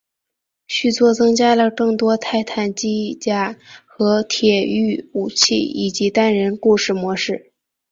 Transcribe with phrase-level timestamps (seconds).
[0.65, 7.51] 续作增加了更多的泰坦机甲和铁驭武器以及单人故事模式。